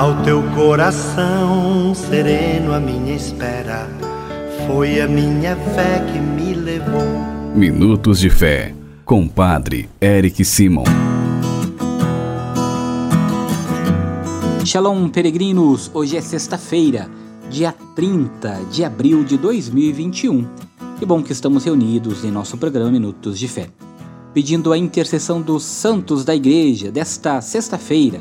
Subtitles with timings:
[0.00, 3.86] Ao teu coração sereno, a minha espera
[4.66, 7.04] foi a minha fé que me levou.
[7.54, 8.74] Minutos de Fé,
[9.04, 10.84] com Padre Eric Simon.
[14.64, 15.90] Shalom, peregrinos!
[15.92, 17.06] Hoje é sexta-feira,
[17.50, 20.48] dia 30 de abril de 2021.
[20.98, 23.68] Que bom que estamos reunidos em nosso programa Minutos de Fé.
[24.32, 28.18] Pedindo a intercessão dos santos da igreja desta sexta-feira,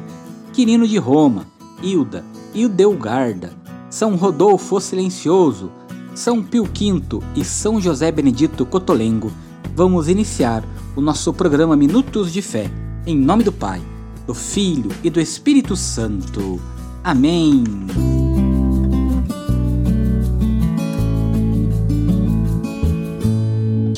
[0.52, 1.48] Quirino de Roma,
[1.82, 2.24] Hilda,
[2.54, 3.52] Hildegarda,
[3.90, 5.72] São Rodolfo Silencioso,
[6.14, 9.32] São Pio V e São José Benedito Cotolengo,
[9.76, 10.64] vamos iniciar
[10.96, 12.70] o nosso programa Minutos de Fé,
[13.06, 13.82] em nome do Pai,
[14.28, 16.60] do Filho e do Espírito Santo.
[17.04, 17.64] Amém.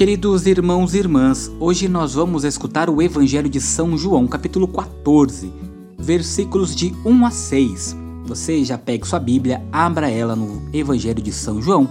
[0.01, 5.53] Queridos irmãos e irmãs, hoje nós vamos escutar o Evangelho de São João, capítulo 14,
[6.01, 7.97] versículos de 1 a 6.
[8.25, 11.87] Você já pega sua Bíblia, abra ela no Evangelho de São João,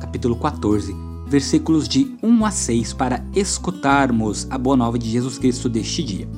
[0.00, 0.94] capítulo 14,
[1.26, 6.28] versículos de 1 a 6, para escutarmos a boa nova de Jesus Cristo deste dia.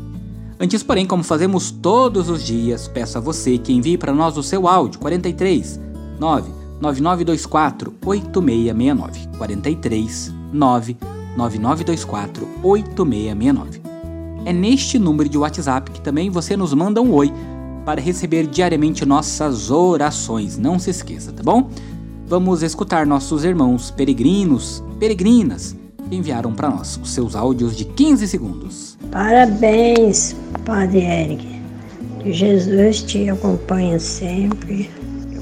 [0.58, 4.42] Antes, porém, como fazemos todos os dias, peço a você que envie para nós o
[4.42, 5.80] seu áudio 43
[6.18, 10.96] 9 9924 8669 43 9
[11.36, 13.93] 9924 8669.
[14.44, 17.32] É neste número de WhatsApp que também você nos manda um oi
[17.84, 20.58] para receber diariamente nossas orações.
[20.58, 21.70] Não se esqueça, tá bom?
[22.26, 25.76] Vamos escutar nossos irmãos peregrinos, peregrinas
[26.08, 28.98] que enviaram para nós os seus áudios de 15 segundos.
[29.10, 31.62] Parabéns, Padre Eric.
[32.20, 34.90] Que Jesus te acompanhe sempre,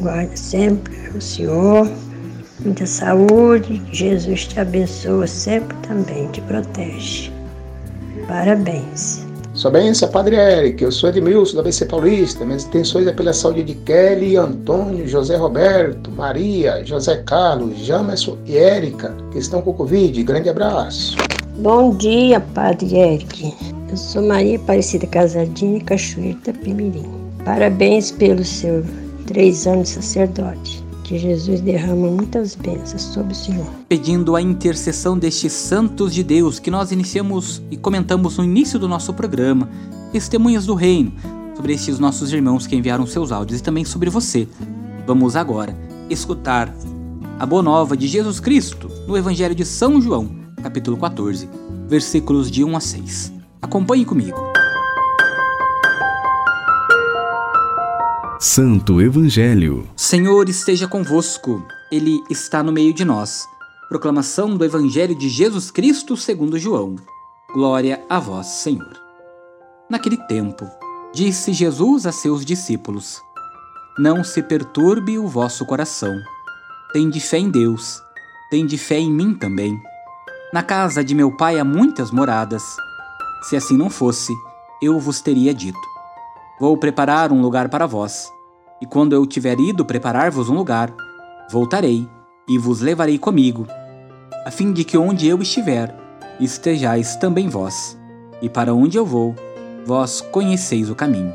[0.00, 1.91] guarde sempre o Senhor.
[2.64, 7.31] Muita saúde, que Jesus te abençoe sempre também, te protege.
[8.27, 9.27] Parabéns.
[9.55, 10.83] Sua bênção, Padre Eric.
[10.83, 12.45] Eu sou Edmilson, da BC Paulista.
[12.45, 18.56] Minhas intenções é pela saúde de Kelly, Antônio, José Roberto, Maria, José Carlos, Jamerson e
[18.56, 20.23] Érica, que estão com Covid.
[20.23, 21.17] Grande abraço.
[21.59, 23.55] Bom dia, Padre Eric.
[23.91, 27.12] Eu sou Maria Aparecida Casadinha, Cachoeira Pimirim.
[27.44, 28.83] Parabéns pelo seu
[29.27, 30.81] três anos de sacerdote.
[31.12, 33.67] Que Jesus derrama muitas bênçãos sobre o Senhor.
[33.87, 38.89] Pedindo a intercessão destes santos de Deus que nós iniciamos e comentamos no início do
[38.89, 39.69] nosso programa,
[40.11, 41.12] testemunhas do reino,
[41.55, 44.49] sobre estes nossos irmãos que enviaram seus áudios e também sobre você.
[45.06, 45.77] Vamos agora
[46.09, 46.75] escutar
[47.39, 50.31] a boa nova de Jesus Cristo no Evangelho de São João,
[50.62, 51.47] capítulo 14,
[51.89, 53.33] versículos de 1 a 6.
[53.61, 54.39] Acompanhe comigo.
[58.44, 59.88] Santo Evangelho.
[59.94, 63.47] Senhor esteja convosco, Ele está no meio de nós.
[63.88, 66.97] Proclamação do Evangelho de Jesus Cristo segundo João.
[67.54, 69.00] Glória a vós, Senhor.
[69.88, 70.69] Naquele tempo,
[71.14, 73.22] disse Jesus a seus discípulos:
[73.97, 76.12] Não se perturbe o vosso coração.
[76.92, 78.03] Tende fé em Deus,
[78.50, 79.80] tende fé em mim também.
[80.53, 82.64] Na casa de meu pai há muitas moradas.
[83.42, 84.32] Se assim não fosse,
[84.82, 85.91] eu vos teria dito
[86.61, 88.31] Vou preparar um lugar para vós.
[88.81, 90.93] E quando eu tiver ido preparar-vos um lugar,
[91.51, 92.09] voltarei
[92.49, 93.67] e vos levarei comigo,
[94.45, 95.95] a fim de que onde eu estiver,
[96.41, 97.99] estejais também vós.
[98.41, 99.35] E para onde eu vou,
[99.87, 101.33] vós conheceis o caminho.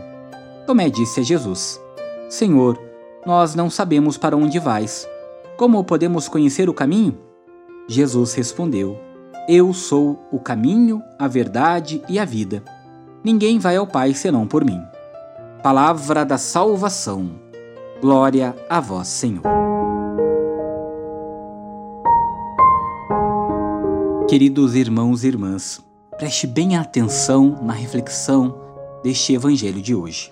[0.66, 1.82] Tomé disse a Jesus:
[2.30, 2.78] Senhor,
[3.26, 5.08] nós não sabemos para onde vais.
[5.56, 7.18] Como podemos conhecer o caminho?
[7.88, 9.00] Jesus respondeu:
[9.48, 12.64] Eu sou o caminho, a verdade e a vida.
[13.24, 14.82] Ninguém vai ao Pai senão por mim.
[15.64, 17.32] Palavra da salvação.
[18.00, 19.42] Glória a vós, Senhor.
[24.30, 25.82] Queridos irmãos e irmãs,
[26.18, 28.56] preste bem atenção na reflexão
[29.04, 30.32] deste evangelho de hoje.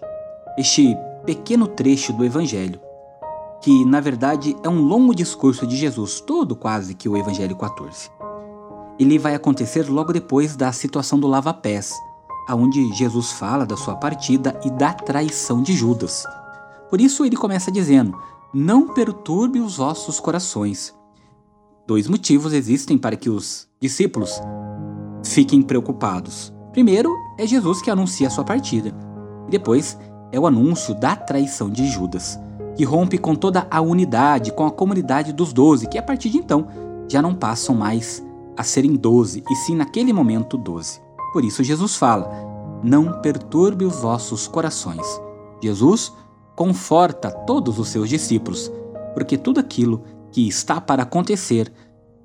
[0.60, 2.80] Este pequeno trecho do evangelho,
[3.62, 8.12] que na verdade é um longo discurso de Jesus, todo quase que o evangelho 14.
[9.00, 11.92] Ele vai acontecer logo depois da situação do lava-pés,
[12.48, 16.26] aonde Jesus fala da sua partida e da traição de Judas.
[16.90, 18.18] Por isso ele começa dizendo:
[18.54, 20.94] Não perturbe os vossos corações.
[21.88, 24.42] Dois motivos existem para que os discípulos
[25.24, 26.54] fiquem preocupados.
[26.72, 28.94] Primeiro, é Jesus que anuncia a sua partida.
[29.48, 29.98] E depois,
[30.32, 32.40] é o anúncio da traição de Judas,
[32.76, 36.38] que rompe com toda a unidade, com a comunidade dos doze, que a partir de
[36.38, 36.68] então
[37.08, 38.26] já não passam mais
[38.58, 41.05] a serem doze, e sim naquele momento doze.
[41.36, 42.32] Por isso Jesus fala:
[42.82, 45.06] Não perturbe os vossos corações.
[45.62, 46.14] Jesus
[46.56, 48.72] conforta todos os seus discípulos,
[49.14, 50.02] porque tudo aquilo
[50.32, 51.74] que está para acontecer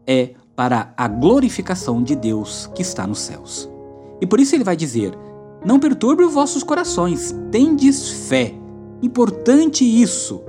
[0.06, 3.68] é para a glorificação de Deus que está nos céus.
[4.20, 5.18] E por isso ele vai dizer:
[5.66, 8.54] Não perturbe os vossos corações, tendes fé.
[9.02, 10.40] importante isso.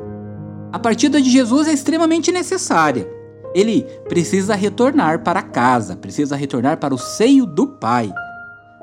[0.72, 3.10] A partida de Jesus é extremamente necessária.
[3.56, 8.14] Ele precisa retornar para casa, precisa retornar para o seio do Pai.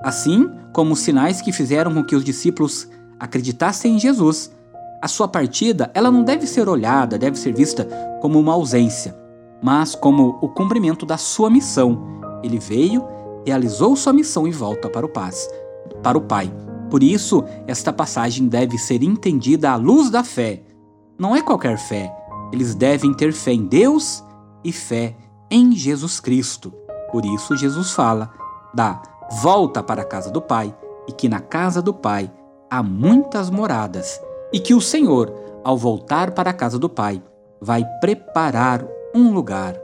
[0.03, 4.51] Assim como os sinais que fizeram com que os discípulos acreditassem em Jesus,
[5.03, 7.85] a sua partida ela não deve ser olhada, deve ser vista
[8.21, 9.17] como uma ausência,
[9.63, 12.19] mas como o cumprimento da sua missão.
[12.43, 13.05] Ele veio,
[13.45, 15.49] realizou sua missão e volta para o paz,
[16.03, 16.53] para o Pai.
[16.91, 20.63] Por isso, esta passagem deve ser entendida à luz da fé.
[21.19, 22.13] Não é qualquer fé.
[22.53, 24.25] Eles devem ter fé em Deus
[24.65, 25.15] e fé
[25.51, 26.73] em Jesus Cristo.
[27.13, 28.31] Por isso, Jesus fala
[28.75, 30.75] da volta para a casa do Pai
[31.07, 32.31] e que na casa do Pai
[32.71, 34.21] há muitas moradas
[34.53, 35.33] e que o Senhor,
[35.63, 37.23] ao voltar para a casa do Pai,
[37.61, 39.77] vai preparar um lugar.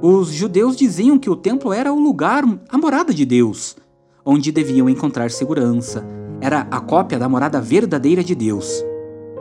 [0.00, 3.76] Os judeus diziam que o templo era o lugar, a morada de Deus,
[4.24, 6.04] onde deviam encontrar segurança.
[6.40, 8.82] Era a cópia da morada verdadeira de Deus.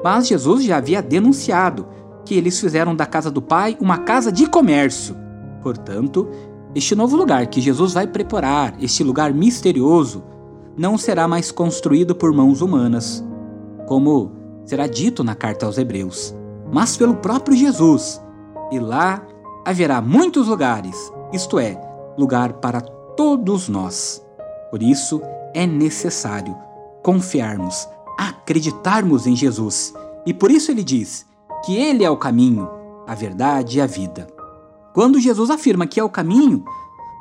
[0.04, 1.88] Mas Jesus já havia denunciado
[2.26, 5.16] que eles fizeram da casa do Pai uma casa de comércio.
[5.62, 6.28] Portanto,
[6.74, 10.24] este novo lugar que Jesus vai preparar, este lugar misterioso,
[10.78, 13.24] não será mais construído por mãos humanas,
[13.88, 14.32] como
[14.66, 16.34] será dito na carta aos Hebreus,
[16.72, 18.22] mas pelo próprio Jesus.
[18.72, 19.22] E lá
[19.66, 21.80] haverá muitos lugares, isto é,
[22.18, 24.26] lugar para todos nós.
[24.70, 25.22] Por isso
[25.54, 26.56] é necessário
[27.04, 29.94] confiarmos, acreditarmos em Jesus.
[30.26, 31.26] E por isso ele diz
[31.66, 32.70] que ele é o caminho,
[33.06, 34.28] a verdade e a vida.
[34.94, 36.64] Quando Jesus afirma que é o caminho,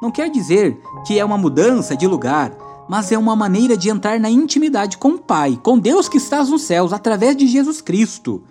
[0.03, 2.57] não quer dizer que é uma mudança de lugar,
[2.89, 6.43] mas é uma maneira de entrar na intimidade com o Pai, com Deus que está
[6.43, 8.43] nos céus, através de Jesus Cristo,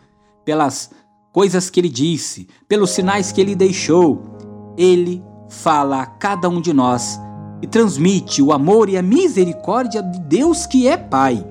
[0.45, 0.91] pelas
[1.33, 4.21] coisas que ele disse, pelos sinais que ele deixou.
[4.77, 7.19] Ele fala a cada um de nós
[7.61, 11.45] e transmite o amor e a misericórdia de Deus que é Pai.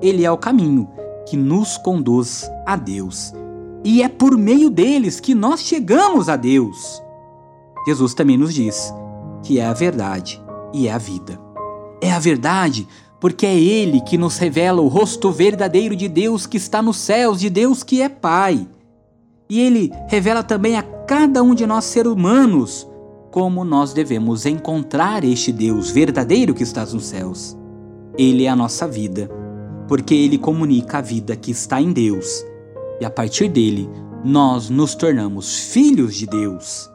[0.00, 0.88] Ele é o caminho
[1.28, 3.34] que nos conduz a Deus
[3.84, 7.02] e é por meio deles que nós chegamos a Deus.
[7.86, 8.92] Jesus também nos diz
[9.42, 10.40] que é a verdade
[10.72, 11.38] e é a vida.
[12.00, 12.86] É a verdade
[13.20, 17.40] porque é Ele que nos revela o rosto verdadeiro de Deus que está nos céus,
[17.40, 18.66] de Deus que é Pai.
[19.48, 22.88] E Ele revela também a cada um de nós, seres humanos,
[23.30, 27.56] como nós devemos encontrar este Deus verdadeiro que está nos céus.
[28.16, 29.28] Ele é a nossa vida,
[29.88, 32.44] porque Ele comunica a vida que está em Deus
[33.02, 33.90] e a partir dele
[34.24, 36.88] nós nos tornamos filhos de Deus.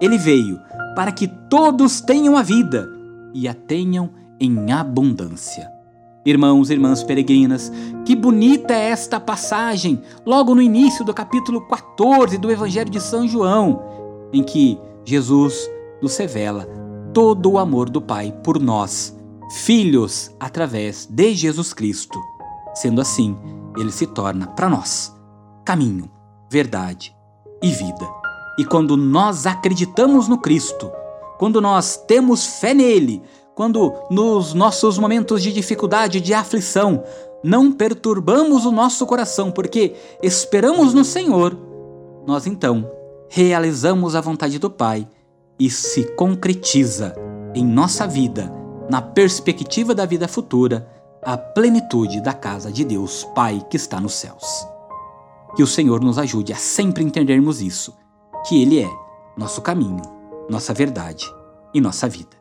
[0.00, 0.58] Ele veio
[0.96, 2.88] para que todos tenham a vida
[3.34, 4.08] e a tenham
[4.40, 5.70] em abundância.
[6.24, 7.70] Irmãos e irmãs peregrinas,
[8.06, 13.28] que bonita é esta passagem, logo no início do capítulo 14 do Evangelho de São
[13.28, 13.82] João,
[14.32, 15.70] em que Jesus
[16.00, 16.66] nos revela
[17.12, 19.14] todo o amor do Pai por nós,
[19.50, 22.18] filhos, através de Jesus Cristo.
[22.72, 23.36] Sendo assim,
[23.76, 25.19] ele se torna para nós
[25.70, 26.10] caminho,
[26.50, 27.16] verdade
[27.62, 28.04] e vida.
[28.58, 30.90] E quando nós acreditamos no Cristo,
[31.38, 33.22] quando nós temos fé nele,
[33.54, 37.04] quando nos nossos momentos de dificuldade, de aflição,
[37.44, 41.56] não perturbamos o nosso coração porque esperamos no Senhor,
[42.26, 42.90] nós então
[43.28, 45.06] realizamos a vontade do Pai
[45.56, 47.14] e se concretiza
[47.54, 48.52] em nossa vida,
[48.90, 50.90] na perspectiva da vida futura,
[51.22, 54.66] a plenitude da casa de Deus Pai que está nos céus.
[55.56, 57.94] Que o Senhor nos ajude a sempre entendermos isso,
[58.46, 58.90] que Ele é
[59.36, 60.02] nosso caminho,
[60.48, 61.26] nossa verdade
[61.74, 62.36] e nossa vida.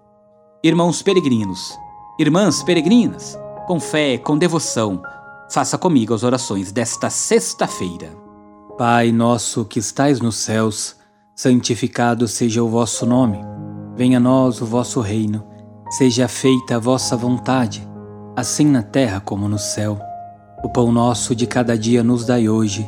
[0.64, 1.78] Irmãos peregrinos,
[2.20, 5.02] irmãs peregrinas, com fé, com devoção,
[5.50, 8.12] faça comigo as orações desta sexta-feira.
[8.78, 10.96] Pai nosso que estais nos céus,
[11.36, 13.40] santificado seja o vosso nome.
[13.96, 15.46] Venha a nós o vosso reino.
[15.92, 17.88] Seja feita a vossa vontade,
[18.36, 20.00] assim na terra como no céu.
[20.64, 22.88] O pão nosso de cada dia nos dai hoje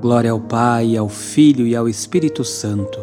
[0.00, 2.98] Glória ao Pai, ao Filho e ao Espírito Santo,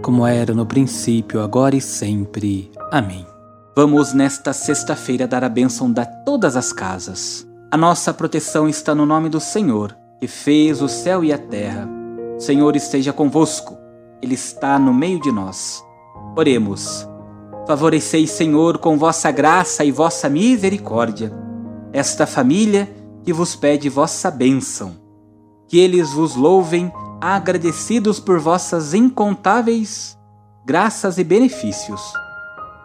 [0.00, 2.70] como era no princípio, agora e sempre.
[2.92, 3.26] Amém.
[3.74, 7.44] Vamos nesta sexta-feira dar a bênção a todas as casas.
[7.68, 11.88] A nossa proteção está no nome do Senhor, que fez o céu e a terra.
[12.36, 13.76] O Senhor esteja convosco,
[14.22, 15.82] Ele está no meio de nós.
[16.36, 17.08] Oremos.
[17.66, 21.32] Favoreceis, Senhor, com vossa graça e vossa misericórdia,
[21.92, 22.88] esta família
[23.24, 25.05] que vos pede vossa bênção
[25.68, 30.16] que eles vos louvem, agradecidos por vossas incontáveis
[30.66, 32.02] graças e benefícios.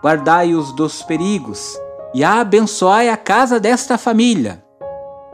[0.03, 1.75] Guardai-os dos perigos
[2.13, 4.63] e abençoai a casa desta família,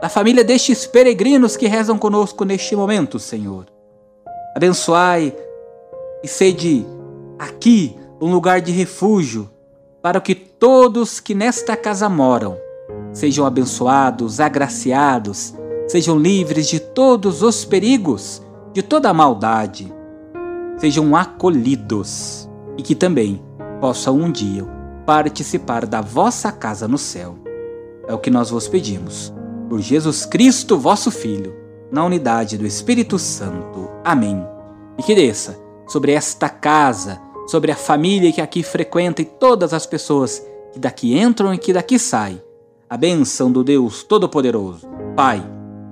[0.00, 3.66] da família destes peregrinos que rezam conosco neste momento, Senhor.
[4.56, 5.36] Abençoai
[6.22, 6.86] e sede
[7.38, 9.50] aqui um lugar de refúgio
[10.00, 12.56] para que todos que nesta casa moram
[13.12, 15.54] sejam abençoados, agraciados,
[15.88, 18.42] sejam livres de todos os perigos,
[18.72, 19.92] de toda a maldade,
[20.76, 23.42] sejam acolhidos e que também
[23.80, 24.64] possam um dia
[25.06, 27.36] participar da vossa casa no céu.
[28.06, 29.32] É o que nós vos pedimos.
[29.68, 31.54] Por Jesus Cristo, vosso Filho,
[31.90, 33.90] na unidade do Espírito Santo.
[34.04, 34.46] Amém.
[34.98, 39.86] E que desça sobre esta casa, sobre a família que aqui frequenta e todas as
[39.86, 42.42] pessoas que daqui entram e que daqui saem,
[42.88, 45.42] a bênção do Deus Todo-Poderoso, Pai,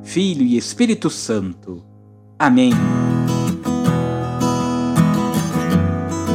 [0.07, 1.83] Filho e Espírito Santo.
[2.39, 2.71] Amém.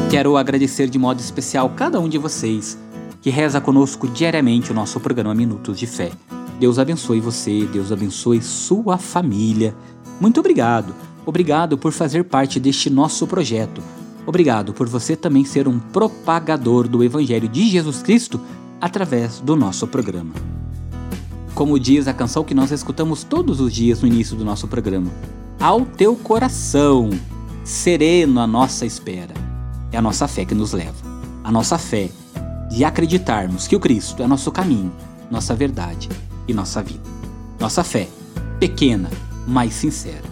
[0.10, 2.78] Quero agradecer de modo especial cada um de vocês
[3.22, 6.12] que reza conosco diariamente o nosso programa Minutos de Fé.
[6.60, 9.74] Deus abençoe você, Deus abençoe sua família.
[10.20, 10.94] Muito obrigado.
[11.26, 13.82] Obrigado por fazer parte deste nosso projeto.
[14.28, 18.40] Obrigado por você também ser um propagador do Evangelho de Jesus Cristo
[18.82, 20.61] através do nosso programa.
[21.54, 25.12] Como diz a canção que nós escutamos todos os dias no início do nosso programa,
[25.60, 27.10] ao teu coração,
[27.64, 29.34] sereno a nossa espera.
[29.92, 30.96] É a nossa fé que nos leva.
[31.44, 32.10] A nossa fé
[32.70, 34.92] de acreditarmos que o Cristo é nosso caminho,
[35.30, 36.08] nossa verdade
[36.48, 37.04] e nossa vida.
[37.60, 38.08] Nossa fé,
[38.60, 39.10] pequena,
[39.46, 40.24] mas sincera.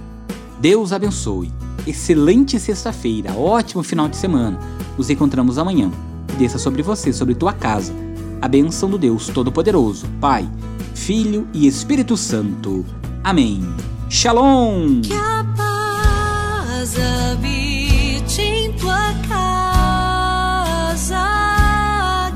[0.60, 1.52] Deus abençoe
[1.86, 4.60] excelente sexta-feira, ótimo final de semana.
[4.98, 5.92] Nos encontramos amanhã.
[6.38, 7.94] Desça sobre você, sobre tua casa,
[8.42, 10.50] a bênção do Deus Todo-Poderoso, Pai,
[10.94, 12.86] Filho e Espírito Santo.
[13.24, 13.62] Amém.
[14.10, 15.02] Shalom!
[15.02, 21.16] Que a paz habite em tua casa,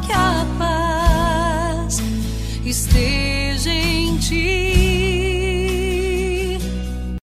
[0.06, 2.02] que a paz
[2.66, 4.73] esteja em ti.